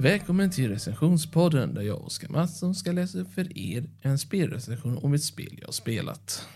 Välkommen 0.00 0.50
till 0.50 0.68
recensionspodden 0.68 1.74
där 1.74 1.82
jag 1.82 1.98
och 1.98 2.06
Oskar 2.06 2.28
Mattsson 2.28 2.74
ska 2.74 2.92
läsa 2.92 3.18
upp 3.18 3.34
för 3.34 3.58
er 3.58 3.90
en 4.02 4.18
spelrecension 4.18 4.98
om 4.98 5.14
ett 5.14 5.22
spel 5.22 5.56
jag 5.60 5.66
har 5.66 5.72
spelat. 5.72 6.48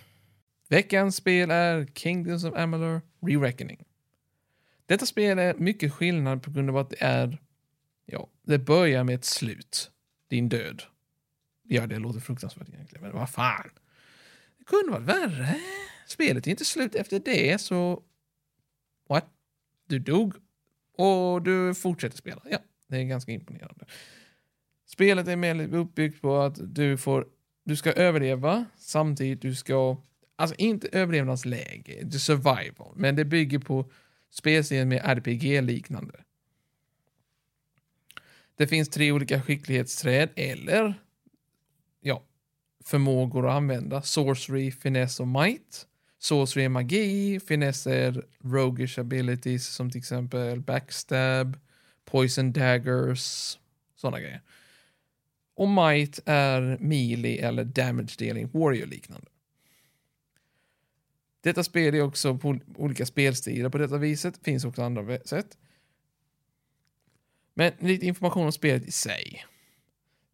Veckans 0.69 1.17
spel 1.17 1.51
är 1.51 1.87
Kingdoms 1.95 2.45
of 2.45 2.55
Amalur 2.55 3.01
Re-Reckoning. 3.21 3.85
Detta 4.87 5.07
spel 5.07 5.39
är 5.39 5.55
mycket 5.55 5.93
skillnad 5.93 6.43
på 6.43 6.51
grund 6.51 6.71
av 6.71 6.77
att 6.77 6.91
det 6.91 6.97
är, 7.01 7.39
ja, 8.07 8.29
det 8.43 8.59
börjar 8.59 9.05
med 9.05 9.15
ett 9.15 9.25
slut. 9.25 9.91
Din 10.29 10.49
död. 10.49 10.83
Ja, 11.63 11.87
det 11.87 11.99
låter 11.99 12.21
fruktansvärt 12.21 12.69
egentligen, 12.69 13.03
men 13.05 13.13
vad 13.13 13.31
fan. 13.31 13.71
Det 14.59 14.65
kunde 14.65 14.93
varit 14.93 15.09
värre. 15.09 15.61
Spelet 16.07 16.47
är 16.47 16.51
inte 16.51 16.65
slut 16.65 16.95
efter 16.95 17.19
det, 17.25 17.61
så... 17.61 18.03
What? 19.09 19.27
Du 19.89 19.99
dog 19.99 20.35
och 20.97 21.43
du 21.43 21.75
fortsätter 21.75 22.17
spela. 22.17 22.43
Ja, 22.51 22.59
det 22.95 23.01
är 23.01 23.05
ganska 23.05 23.33
imponerande. 23.33 23.85
Spelet 24.87 25.29
är 25.29 25.37
mer 25.37 25.75
uppbyggt 25.75 26.23
på 26.23 26.37
att 26.37 26.75
du 26.75 26.97
får, 26.97 27.27
du 27.65 27.77
ska 27.77 27.93
överleva 27.93 28.65
samtidigt 28.77 29.43
du 29.43 29.55
ska, 29.55 29.97
alltså 30.37 30.57
inte 30.59 30.89
överlevnadsläge, 30.93 32.11
the 32.11 32.19
survival, 32.19 32.93
men 32.97 33.17
det 33.17 33.25
bygger 33.25 33.59
på 33.59 33.91
spelserien 34.31 34.89
med 34.89 35.01
RPG-liknande. 35.05 36.25
Det 38.57 38.67
finns 38.67 38.89
tre 38.89 39.13
olika 39.13 39.43
skicklighetsträd 39.43 40.29
eller 40.37 40.95
ja, 42.01 42.23
förmågor 42.85 43.49
att 43.49 43.55
använda. 43.55 44.03
Sorcery, 44.03 44.71
finess 44.71 45.21
och 45.21 45.29
might. 45.29 45.87
Sorcery 46.19 46.65
är 46.65 46.69
magi, 46.69 47.41
finess 47.41 47.87
är 47.87 48.25
roguish 48.45 48.99
abilities 48.99 49.67
som 49.67 49.91
till 49.91 49.99
exempel 49.99 50.61
backstab, 50.61 51.59
poison 52.05 52.53
daggers, 52.53 53.59
sådana 53.95 54.21
grejer. 54.21 54.43
Och 55.55 55.69
might 55.69 56.21
är 56.27 56.79
melee 56.81 57.49
eller 57.49 57.65
damage 57.65 58.15
dealing 58.19 58.51
warrior 58.53 58.87
liknande. 58.87 59.27
Detta 61.41 61.65
spel 61.65 61.95
är 61.95 62.03
också 62.03 62.39
på 62.39 62.59
olika 62.77 63.07
spelstilar 63.07 63.71
på 63.71 63.79
detta 63.79 63.99
viset, 63.99 64.45
finns 64.45 64.65
också 64.65 64.83
andra 64.83 65.19
sätt. 65.19 65.59
Men 67.55 67.73
lite 67.79 68.07
information 68.07 68.45
om 68.45 68.53
spelet 68.53 68.85
i 68.85 68.91
sig. 68.91 69.45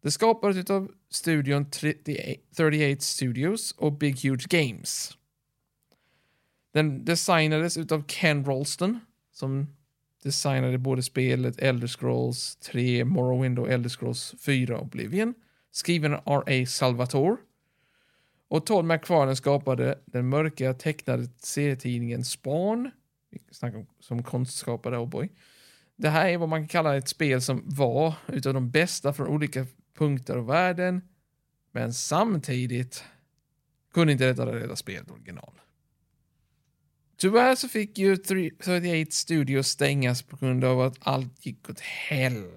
Det 0.01 0.11
skapades 0.11 0.69
av 0.69 0.91
studion 1.09 1.69
38 1.69 3.01
Studios 3.01 3.71
och 3.71 3.93
Big 3.93 4.23
Huge 4.23 4.47
Games. 4.49 5.17
Den 6.73 7.05
designades 7.05 7.77
av 7.77 8.07
Ken 8.07 8.45
Rolston 8.45 8.99
som 9.31 9.75
designade 10.23 10.77
både 10.77 11.03
spelet 11.03 11.59
Elder 11.59 11.87
Scrolls 11.87 12.55
3, 12.55 13.05
Morrowind 13.05 13.59
och 13.59 13.69
Elder 13.69 13.89
Scrolls 13.89 14.35
4 14.39 14.79
Oblivion. 14.79 15.33
Skriven 15.71 16.13
av 16.13 16.43
R.A. 16.47 16.65
Salvatore. 16.65 17.37
Och 18.47 18.65
Todd 18.65 18.85
McFarlane 18.85 19.35
skapade 19.35 19.99
den 20.05 20.29
mörka 20.29 20.73
tecknade 20.73 21.29
serietidningen 21.37 22.25
Spawn. 22.25 22.91
som 23.99 24.23
konstskapare, 24.23 24.97
oh. 24.97 25.25
Det 25.95 26.09
här 26.09 26.29
är 26.29 26.37
vad 26.37 26.49
man 26.49 26.61
kan 26.61 26.67
kalla 26.67 26.97
ett 26.97 27.07
spel 27.07 27.41
som 27.41 27.63
var 27.65 28.13
utav 28.27 28.53
de 28.53 28.71
bästa 28.71 29.13
från 29.13 29.27
olika 29.27 29.65
punkter 29.97 30.35
av 30.35 30.45
världen. 30.45 31.01
Men 31.71 31.93
samtidigt 31.93 33.03
kunde 33.93 34.13
inte 34.13 34.25
detta 34.25 34.45
rädda 34.45 34.75
spelet 34.75 35.11
original. 35.11 35.53
Tyvärr 37.21 37.55
så 37.55 37.67
fick 37.67 37.97
ju 37.97 38.17
38 38.17 39.11
Studios 39.11 39.67
stängas 39.67 40.21
på 40.21 40.37
grund 40.37 40.63
av 40.63 40.81
att 40.81 40.97
allt 40.99 41.45
gick 41.45 41.69
åt 41.69 41.79
hell. 41.79 42.51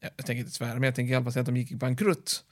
Jag 0.00 0.16
tänker 0.16 0.38
inte 0.40 0.50
svära, 0.50 0.74
men 0.74 0.82
jag 0.82 0.94
tänker 0.94 1.12
i 1.12 1.16
alla 1.16 1.24
fall 1.24 1.32
säga 1.32 1.40
att 1.40 1.46
de 1.46 1.56
gick 1.56 1.70
i 1.70 1.76
bankrutt. 1.76 2.44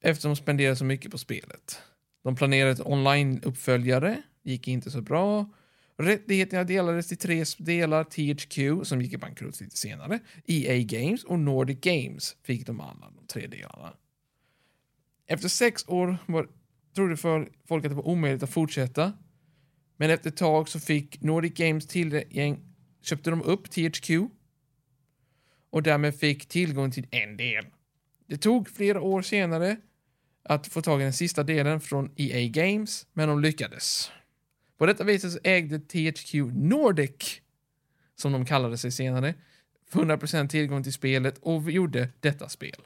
Eftersom 0.00 0.30
de 0.30 0.36
spenderade 0.36 0.76
så 0.76 0.84
mycket 0.84 1.10
på 1.10 1.18
spelet. 1.18 1.82
De 2.24 2.36
planerade 2.36 2.72
ett 2.72 2.86
online-uppföljare, 2.86 4.22
gick 4.42 4.68
inte 4.68 4.90
så 4.90 5.00
bra. 5.00 5.50
Rättigheterna 5.96 6.64
delades 6.64 7.08
till 7.08 7.18
tre 7.18 7.44
delar, 7.58 8.04
THQ 8.04 8.86
som 8.88 9.02
gick 9.02 9.12
i 9.12 9.16
bankrutt 9.16 9.60
lite 9.60 9.76
senare, 9.76 10.18
EA 10.46 10.82
Games 10.82 11.24
och 11.24 11.38
Nordic 11.38 11.80
Games 11.80 12.36
fick 12.42 12.66
de 12.66 12.80
alla 12.80 13.10
de 13.16 13.26
tre 13.26 13.46
delarna. 13.46 13.92
Efter 15.26 15.48
sex 15.48 15.88
år 15.88 16.18
var, 16.26 16.48
trodde 16.94 17.16
folk 17.16 17.48
att 17.70 17.82
det 17.82 17.88
var 17.88 18.08
omöjligt 18.08 18.42
att 18.42 18.50
fortsätta 18.50 19.12
men 19.96 20.10
efter 20.10 20.28
ett 20.30 20.36
tag 20.36 20.68
så 20.68 20.80
fick 20.80 21.20
Nordic 21.20 21.54
Games 21.54 21.86
tillgäng, 21.86 22.60
köpte 23.02 23.30
de 23.30 23.42
upp 23.42 23.70
THQ 23.70 24.10
och 25.70 25.82
därmed 25.82 26.18
fick 26.18 26.48
tillgång 26.48 26.90
till 26.90 27.06
en 27.10 27.36
del. 27.36 27.66
Det 28.26 28.36
tog 28.36 28.68
flera 28.68 29.00
år 29.00 29.22
senare 29.22 29.76
att 30.42 30.66
få 30.66 30.82
tag 30.82 31.00
i 31.00 31.04
den 31.04 31.12
sista 31.12 31.42
delen 31.42 31.80
från 31.80 32.10
EA 32.16 32.48
Games, 32.48 33.06
men 33.12 33.28
de 33.28 33.40
lyckades. 33.40 34.10
På 34.78 34.86
detta 34.86 35.04
viset 35.04 35.32
så 35.32 35.38
ägde 35.44 35.78
THQ 35.78 36.34
Nordic, 36.52 37.40
som 38.14 38.32
de 38.32 38.46
kallade 38.46 38.78
sig 38.78 38.92
senare, 38.92 39.34
100% 39.92 40.48
tillgång 40.48 40.82
till 40.82 40.92
spelet 40.92 41.38
och 41.38 41.70
gjorde 41.70 42.08
detta 42.20 42.48
spel. 42.48 42.82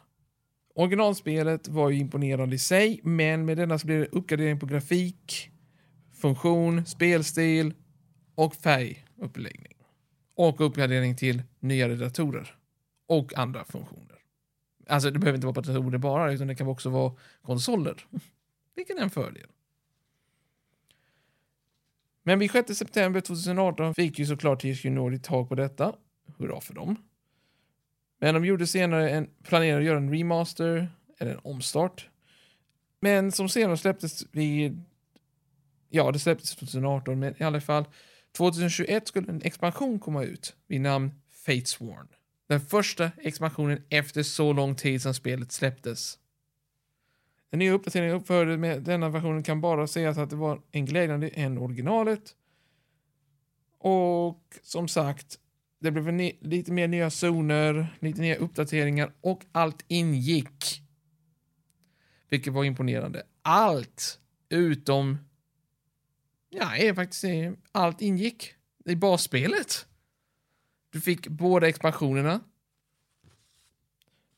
Originalspelet 0.75 1.69
var 1.69 1.91
ju 1.91 1.99
imponerande 1.99 2.55
i 2.57 2.59
sig, 2.59 3.01
men 3.03 3.45
med 3.45 3.57
denna 3.57 3.79
så 3.79 3.87
blev 3.87 4.01
det 4.01 4.07
uppgradering 4.07 4.61
på 4.61 4.67
grafik, 4.67 5.50
funktion, 6.21 6.87
spelstil 6.87 7.75
och 8.35 8.55
färguppläggning. 8.55 9.75
Och 10.35 10.61
uppgradering 10.61 11.17
till 11.17 11.43
nyare 11.61 11.97
datorer 11.97 12.55
och 13.07 13.39
andra 13.39 13.65
funktioner. 13.65 14.19
Alltså 14.87 15.11
det 15.11 15.19
behöver 15.19 15.37
inte 15.37 15.47
vara 15.47 15.55
på 15.55 15.61
datorer 15.61 15.99
bara, 15.99 16.33
utan 16.33 16.47
det 16.47 16.55
kan 16.55 16.67
också 16.67 16.91
vara 16.91 17.13
konsoler. 17.43 18.07
Vilket 18.77 18.99
är 18.99 19.03
en 19.03 19.11
fördel. 19.11 19.47
Men 22.23 22.39
vid 22.39 22.51
6 22.51 22.75
september 22.75 23.21
2018 23.21 23.95
fick 23.95 24.19
ju 24.19 24.27
såklart 24.27 24.63
THQ 24.63 24.85
Nordic 24.85 25.23
tag 25.23 25.49
på 25.49 25.55
detta. 25.55 25.95
Hurra 26.39 26.61
för 26.61 26.75
dem. 26.75 26.97
Men 28.19 28.35
de 28.35 28.45
gjorde 28.45 28.67
senare 28.67 29.11
en, 29.11 29.31
planerade 29.43 29.79
att 29.79 29.85
göra 29.85 29.99
en 29.99 30.15
remaster, 30.15 30.89
eller 31.19 31.33
en 31.33 31.41
omstart. 31.43 32.09
Men 33.01 33.33
som 33.33 33.49
senare 33.49 33.77
släpptes 33.77 34.25
vid 34.33 34.85
ja, 35.91 36.13
det 36.13 36.19
släpptes 36.19 36.57
2018, 36.57 37.19
men 37.19 37.35
i 37.39 37.45
alla 37.45 37.61
fall 37.61 37.85
2021 38.37 39.09
skulle 39.09 39.29
en 39.29 39.43
expansion 39.43 39.99
komma 39.99 40.25
ut 40.25 40.57
vid 40.67 40.81
namn 40.81 41.11
Fatesworn. 41.47 42.09
Den 42.49 42.61
första 42.61 43.11
expansionen 43.17 43.83
efter 43.89 44.23
så 44.23 44.53
lång 44.53 44.75
tid 44.75 45.03
som 45.03 45.15
spelet 45.15 45.53
släpptes. 45.53 46.19
Den 47.51 47.59
nya 47.59 47.73
uppdateringen 47.73 48.17
uppförde 48.17 48.57
med 48.57 48.83
denna 48.83 49.09
versionen 49.09 49.43
kan 49.43 49.61
bara 49.61 49.87
sägas 49.87 50.19
att 50.19 50.31
det 50.31 50.37
var 50.37 50.61
en 50.71 50.87
glädjande 50.87 51.29
än 51.29 51.59
originalet. 51.59 52.35
Och 53.79 54.43
som 54.63 54.89
sagt, 54.89 55.39
det 55.81 55.91
blev 55.91 56.33
lite 56.41 56.73
mer 56.73 56.89
nya 56.89 57.11
zoner, 57.11 57.97
lite 58.01 58.21
nya 58.21 58.37
uppdateringar 58.37 59.13
och 59.21 59.45
allt 59.53 59.85
ingick. 59.89 60.83
Vilket 62.29 62.53
var 62.53 62.65
imponerande. 62.65 63.23
Allt 63.43 64.19
utom 64.49 65.19
Ja, 66.51 66.77
är 66.77 66.95
faktiskt 66.95 67.25
eh, 67.25 67.53
allt 67.73 68.03
ingick 68.03 68.55
i 68.85 68.95
basspelet. 68.95 69.87
Du 70.91 71.01
fick 71.01 71.29
båda 71.29 71.69
expansionerna. 71.69 72.41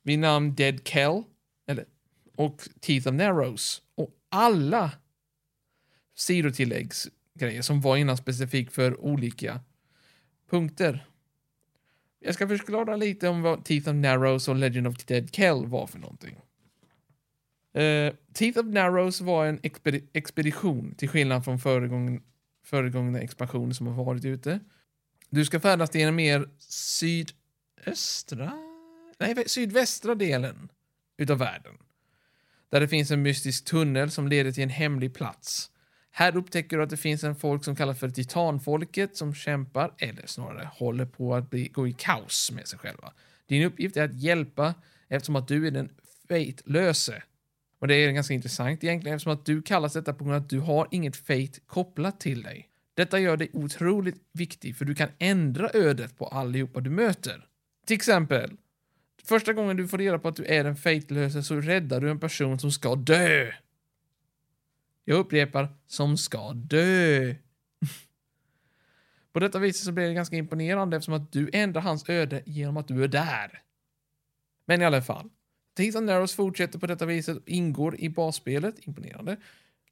Vid 0.03 0.19
namn 0.19 0.55
Dead 0.55 0.89
Kell 0.89 1.23
eller, 1.67 1.85
och 2.37 2.69
Teeth 2.81 3.09
of 3.09 3.15
Narrows. 3.15 3.83
Och 3.95 4.11
alla 4.29 4.91
sidotilläggsgrejer 6.15 7.63
som 7.63 7.81
var 7.81 7.97
innan 7.97 8.17
specifikt 8.17 8.73
för 8.73 9.01
olika 9.01 9.61
punkter. 10.51 11.07
Jag 12.19 12.35
ska 12.35 12.49
förklara 12.49 12.97
lite 12.97 13.29
om 13.29 13.43
vad 13.43 13.65
Teeth 13.65 13.89
of 13.89 13.95
Narrows 13.95 14.49
och 14.49 14.57
Legend 14.57 14.87
of 14.87 15.05
Dead 15.05 15.35
Kell 15.35 15.67
var 15.67 15.87
för 15.87 15.99
någonting. 15.99 16.37
Uh, 17.77 18.13
Teeth 18.35 18.59
of 18.59 18.67
Narrows 18.67 19.21
var 19.21 19.47
en 19.47 19.61
expedi 19.63 20.05
expedition 20.13 20.95
till 20.95 21.09
skillnad 21.09 21.45
från 21.45 21.59
föregång 21.59 22.23
föregångna 22.65 23.21
expansioner 23.21 23.73
som 23.73 23.87
har 23.87 24.05
varit 24.05 24.25
ute. 24.25 24.61
Du 25.31 25.45
ska 25.45 25.61
färdas 25.61 25.91
till 25.91 26.01
den 26.01 26.15
mer 26.15 26.49
sydöstra, 26.59 28.53
nej 29.19 29.45
sydvästra 29.47 30.15
delen 30.15 30.69
utav 31.17 31.39
världen. 31.39 31.73
Där 32.69 32.81
det 32.81 32.89
finns 32.89 33.11
en 33.11 33.23
mystisk 33.23 33.65
tunnel 33.65 34.11
som 34.11 34.29
leder 34.29 34.53
till 34.53 34.63
en 34.63 34.69
hemlig 34.69 35.15
plats. 35.15 35.71
Här 36.11 36.37
upptäcker 36.37 36.77
du 36.77 36.83
att 36.83 36.91
det 36.91 36.97
finns 36.97 37.25
en 37.25 37.37
folk 37.37 37.65
som 37.65 37.77
kallas 37.77 37.99
för 37.99 38.11
titanfolket 38.11 39.17
som 39.17 39.35
kämpar, 39.35 39.95
eller 39.99 40.27
snarare 40.27 40.69
håller 40.73 41.07
på 41.07 41.35
att 41.35 41.51
bli, 41.51 41.69
gå 41.69 41.89
i 41.89 41.93
kaos 41.93 42.51
med 42.51 42.69
sig 42.69 42.79
själva. 42.79 43.13
Din 43.47 43.63
uppgift 43.63 43.97
är 43.97 44.05
att 44.05 44.15
hjälpa 44.15 44.75
eftersom 45.09 45.37
att 45.37 45.49
du 45.49 45.67
är 45.67 45.71
den 45.71 45.91
fate-löse 46.29 47.23
och 47.83 47.89
det 47.89 47.95
är 47.95 48.13
ganska 48.13 48.35
intressant 48.35 48.85
egentligen 48.85 49.17
eftersom 49.17 49.33
att 49.33 49.47
du 49.47 49.63
kallas 49.63 49.93
detta 49.93 50.13
på 50.13 50.25
grund 50.25 50.37
av 50.37 50.43
att 50.43 50.51
du 50.51 50.61
har 50.61 50.89
inget 50.91 51.17
fate 51.17 51.61
kopplat 51.67 52.21
till 52.21 52.43
dig. 52.43 52.69
Detta 52.95 53.19
gör 53.19 53.37
dig 53.37 53.51
otroligt 53.53 54.17
viktig 54.33 54.77
för 54.77 54.85
du 54.85 54.95
kan 54.95 55.09
ändra 55.19 55.71
ödet 55.75 56.19
på 56.19 56.27
allihopa 56.27 56.81
du 56.81 56.91
möter. 56.91 57.47
Till 57.87 57.97
exempel, 57.97 58.57
Första 59.25 59.53
gången 59.53 59.77
du 59.77 59.89
får 59.89 59.99
reda 59.99 60.19
på 60.19 60.29
att 60.29 60.37
du 60.37 60.45
är 60.45 60.65
en 60.65 60.77
Fate-lösare 60.77 61.43
så 61.43 61.61
räddar 61.61 62.01
du 62.01 62.11
en 62.11 62.21
person 62.21 62.59
som 62.59 62.73
ska 62.73 62.95
dö. 62.95 63.53
Jag 65.05 65.19
upprepar, 65.19 65.69
som 65.87 66.17
ska 66.17 66.53
dö. 66.53 67.35
På 69.33 69.41
detta 69.41 69.59
viset 69.59 69.85
så 69.85 69.93
blir 69.93 70.09
det 70.09 70.15
ganska 70.15 70.37
imponerande 70.37 70.97
eftersom 70.97 71.15
att 71.15 71.33
du 71.33 71.51
ändrar 71.53 71.83
hans 71.83 72.09
öde 72.09 72.43
genom 72.47 72.77
att 72.77 72.89
du 72.89 73.05
är 73.05 73.09
där. 73.09 73.63
Men 74.67 74.83
i 74.83 74.85
alla 74.85 75.03
fall. 75.03 75.31
Thieves 75.77 75.97
and 75.97 76.07
Narrows 76.07 76.35
fortsätter 76.35 76.79
på 76.79 76.87
detta 76.87 77.07
viset 77.07 77.37
och 77.37 77.49
ingår 77.49 78.01
i 78.01 78.09
basspelet. 78.09 78.87
Imponerande. 78.87 79.37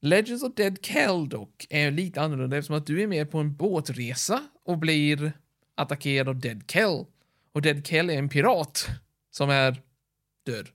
Legends 0.01 0.43
of 0.43 0.55
Dead 0.55 0.85
Kell 0.85 1.29
dock 1.29 1.67
är 1.71 1.91
lite 1.91 2.21
annorlunda 2.21 2.57
eftersom 2.57 2.77
att 2.77 2.87
du 2.87 3.03
är 3.03 3.07
med 3.07 3.31
på 3.31 3.39
en 3.39 3.57
båtresa 3.57 4.43
och 4.65 4.79
blir 4.79 5.33
attackerad 5.75 6.29
av 6.29 6.41
Dead 6.41 6.71
Kell. 6.71 7.05
Och 7.53 7.63
Dead 7.63 7.87
Kell 7.87 8.11
är 8.11 8.19
en 8.19 8.29
pirat 8.29 8.87
som 9.31 9.51
är 9.51 9.83
död. 10.47 10.69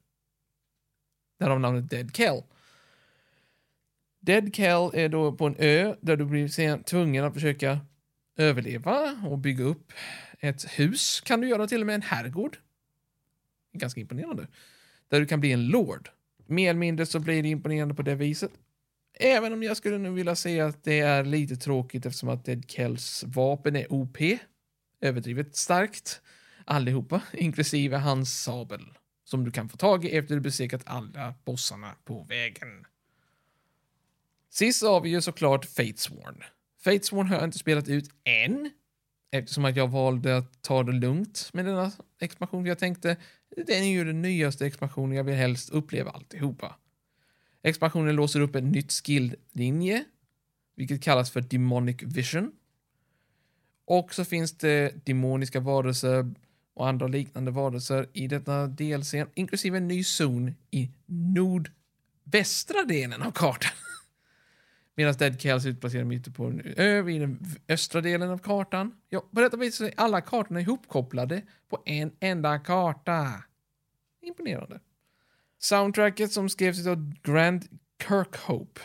Därav 1.40 1.60
namnet 1.60 1.90
Dead 1.90 2.16
Kell. 2.16 2.44
Dead 4.20 4.56
Kell 4.56 4.92
är 4.94 5.10
då 5.10 5.32
på 5.32 5.46
en 5.46 5.56
ö 5.58 5.96
där 6.02 6.18
du 6.18 6.26
blir 6.26 6.84
tvungen 6.84 7.26
att 7.26 7.34
försöka 7.34 7.80
överleva 8.38 9.22
och 9.28 9.38
bygga 9.38 9.64
upp 9.64 9.94
ett 10.40 10.80
hus. 10.80 11.22
Kan 11.22 11.42
du 11.42 11.48
göra 11.48 11.68
till 11.68 11.82
och 11.82 11.88
med 11.88 11.96
en 11.96 12.02
herrgård. 12.02 12.58
Ganska 13.74 14.02
imponerande. 14.02 14.48
Där 15.10 15.20
du 15.20 15.26
kan 15.26 15.40
bli 15.40 15.52
en 15.52 15.68
lord. 15.68 16.10
Mer 16.46 16.70
eller 16.70 16.80
mindre 16.80 17.06
så 17.06 17.20
blir 17.20 17.44
det 17.44 17.50
imponerande 17.50 17.96
på 17.96 18.02
det 18.02 18.16
viset. 18.16 18.52
Även 19.20 19.54
om 19.54 19.64
jag 19.64 19.78
skulle 19.78 19.98
nu 19.98 20.10
vilja 20.10 20.36
säga 20.36 20.66
att 20.66 20.84
det 20.84 21.00
är 21.00 21.24
lite 21.24 21.56
tråkigt 21.56 22.06
eftersom 22.06 22.30
att 22.30 22.46
Dead 22.46 22.64
Kells 22.68 23.24
vapen 23.28 23.76
är 23.76 23.94
OP. 23.94 24.18
Överdrivet 25.02 25.56
starkt. 25.56 26.22
Allihopa, 26.66 27.22
inklusive 27.34 27.98
hans 27.98 28.44
sabel. 28.44 28.82
Som 29.24 29.44
du 29.44 29.52
kan 29.52 29.70
få 29.70 29.78
tag 29.78 30.06
i 30.06 30.18
efter 30.18 30.36
du 30.36 30.42
besegrat 30.42 30.82
alla 30.86 31.34
bossarna 31.46 31.96
på 32.06 32.24
vägen. 32.24 32.86
Sist 34.50 34.84
har 34.84 35.02
vi 35.02 35.10
ju 35.10 35.22
såklart 35.22 35.66
Fatesworn. 35.66 36.44
Fatesworn 36.84 37.28
har 37.28 37.36
jag 37.36 37.44
inte 37.44 37.58
spelat 37.58 37.88
ut 37.88 38.10
än. 38.24 38.72
Eftersom 39.38 39.66
att 39.66 39.76
jag 39.76 39.88
valde 39.88 40.38
att 40.38 40.62
ta 40.62 40.84
det 40.84 40.92
lugnt 40.92 41.50
med 41.54 41.66
denna 41.66 41.92
expansion. 42.20 42.66
Jag 42.66 42.80
tänkte, 42.80 43.18
den 43.56 43.84
är 43.84 43.90
ju 43.90 44.06
den 44.06 44.22
nyaste 44.22 44.66
expansionen, 44.66 45.18
jag 45.18 45.24
vill 45.24 45.36
helst 45.36 45.70
uppleva 45.70 46.12
alltihopa. 46.12 46.76
Expansionen 47.64 48.16
låser 48.16 48.40
upp 48.40 48.56
en 48.56 48.72
nytt 48.72 48.92
skilllinje, 48.92 50.04
vilket 50.76 51.02
kallas 51.02 51.32
för 51.32 51.42
Demonic 51.42 52.04
Vision. 52.04 52.52
Och 53.86 54.14
så 54.14 54.26
finns 54.26 54.58
det 54.58 55.06
demoniska 55.06 55.60
varelser 55.60 56.34
och 56.74 56.88
andra 56.88 57.08
liknande 57.08 57.52
varelser 57.52 58.08
i 58.14 58.28
detta 58.28 58.68
delscen, 58.68 59.28
inklusive 59.34 59.78
en 59.78 59.88
ny 59.88 60.04
zon 60.04 60.56
i 60.72 60.92
nordvästra 61.06 62.84
delen 62.84 63.22
av 63.22 63.32
kartan. 63.32 63.72
Medan 64.96 65.14
Dead 65.14 65.42
Kells 65.42 65.66
är 65.66 65.70
utplacerad 65.70 66.08
mitt 66.08 66.36
på 66.36 66.46
en 66.46 66.74
ö 66.78 67.10
i 67.10 67.20
den 67.20 67.46
östra 67.68 68.02
delen 68.02 68.30
av 68.30 68.38
kartan. 68.38 68.96
Ja, 69.10 69.30
på 69.34 69.42
detta 69.42 69.58
vis 69.58 69.82
är 69.82 69.94
alla 69.98 70.22
kartorna 70.22 70.62
ihopkopplade 70.62 71.42
på 71.70 71.82
en 71.86 72.12
enda 72.20 72.60
karta. 72.60 73.44
Imponerande. 74.22 74.80
Soundtracket 75.60 76.32
som 76.32 76.50
skrevs 76.50 76.88
av 76.88 77.14
Grant 77.24 77.70
Kirkhope. 78.08 78.82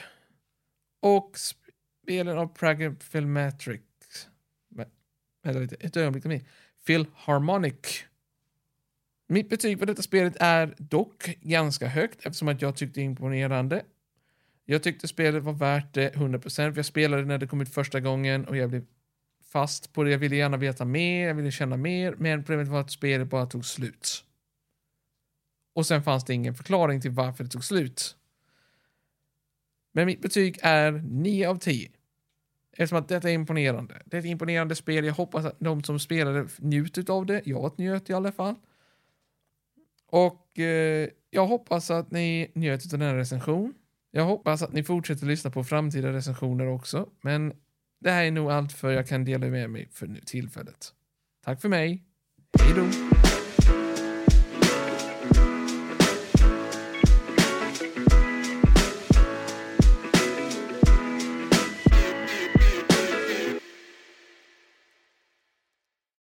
Och 1.00 1.38
spelen 1.38 2.38
av 2.38 2.46
Prager 2.46 2.96
Filmatrix. 3.00 3.84
Vänta 5.42 5.60
lite, 5.60 5.76
ett 5.76 5.96
ögonblick 5.96 6.22
till 6.22 6.28
mig. 6.28 6.44
Philharmonic. 6.86 8.04
Mitt 9.28 9.48
betyg 9.48 9.78
på 9.78 9.84
detta 9.84 10.02
spelet 10.02 10.36
är 10.40 10.74
dock 10.78 11.36
ganska 11.40 11.86
högt 11.86 12.26
eftersom 12.26 12.48
att 12.48 12.62
jag 12.62 12.76
tyckte 12.76 13.00
det 13.00 13.04
imponerande. 13.04 13.82
Jag 14.70 14.82
tyckte 14.82 15.08
spelet 15.08 15.42
var 15.42 15.52
värt 15.52 15.94
det 15.94 16.14
100%, 16.14 16.70
för 16.70 16.76
jag 16.76 16.86
spelade 16.86 17.24
när 17.24 17.38
det 17.38 17.46
kom 17.46 17.60
ut 17.60 17.74
första 17.74 18.00
gången 18.00 18.44
och 18.44 18.56
jag 18.56 18.70
blev 18.70 18.84
fast 19.52 19.92
på 19.92 20.04
det. 20.04 20.10
Jag 20.10 20.18
ville 20.18 20.36
gärna 20.36 20.56
veta 20.56 20.84
mer, 20.84 21.28
jag 21.28 21.34
ville 21.34 21.50
känna 21.50 21.76
mer, 21.76 22.14
men 22.18 22.44
problemet 22.44 22.68
var 22.68 22.80
att 22.80 22.90
spelet 22.90 23.28
bara 23.28 23.46
tog 23.46 23.64
slut. 23.64 24.24
Och 25.74 25.86
sen 25.86 26.02
fanns 26.02 26.24
det 26.24 26.34
ingen 26.34 26.54
förklaring 26.54 27.00
till 27.00 27.10
varför 27.10 27.44
det 27.44 27.50
tog 27.50 27.64
slut. 27.64 28.16
Men 29.92 30.06
mitt 30.06 30.22
betyg 30.22 30.58
är 30.62 30.92
9 30.92 31.48
av 31.48 31.58
10. 31.58 31.90
Eftersom 32.72 32.98
att 32.98 33.08
detta 33.08 33.30
är 33.30 33.34
imponerande. 33.34 34.02
Det 34.04 34.16
är 34.16 34.18
ett 34.18 34.26
imponerande 34.26 34.74
spel. 34.74 35.04
Jag 35.04 35.14
hoppas 35.14 35.44
att 35.44 35.56
de 35.60 35.82
som 35.82 35.98
spelade 35.98 36.48
njuter 36.58 37.14
av 37.14 37.26
det. 37.26 37.42
Jag 37.44 37.78
njöt 37.78 38.10
i 38.10 38.12
alla 38.12 38.32
fall. 38.32 38.54
Och 40.06 40.58
eh, 40.58 41.08
jag 41.30 41.46
hoppas 41.46 41.90
att 41.90 42.10
ni 42.10 42.50
njöt 42.54 42.84
av 42.84 42.98
den 42.98 43.08
här 43.08 43.14
recension. 43.14 43.74
Jag 44.10 44.24
hoppas 44.24 44.62
att 44.62 44.72
ni 44.72 44.82
fortsätter 44.82 45.26
lyssna 45.26 45.50
på 45.50 45.64
framtida 45.64 46.12
recensioner 46.12 46.66
också. 46.66 47.08
Men 47.20 47.52
det 48.00 48.10
här 48.10 48.24
är 48.24 48.30
nog 48.30 48.50
allt 48.50 48.72
för 48.72 48.90
jag 48.90 49.06
kan 49.06 49.24
dela 49.24 49.46
med 49.46 49.70
mig 49.70 49.88
för 49.92 50.06
nu 50.06 50.20
tillfället. 50.20 50.92
Tack 51.44 51.60
för 51.60 51.68
mig. 51.68 52.04
Hej 52.58 52.74
då. 52.76 52.84